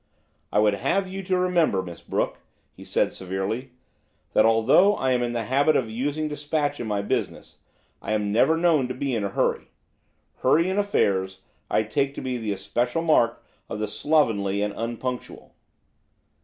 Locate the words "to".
1.21-1.37, 8.87-8.95, 12.15-12.21